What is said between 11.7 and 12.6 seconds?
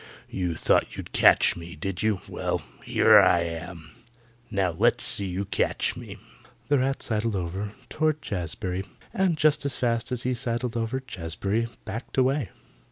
backed away.